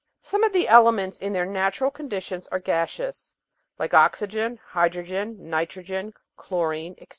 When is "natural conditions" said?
1.45-2.47